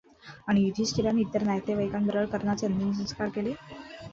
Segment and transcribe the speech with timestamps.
[0.47, 3.53] आणि युधिष्ठिराने इतर नातेवाइकांबरोबर कर्णाचे अंत्यसंस्कार केले.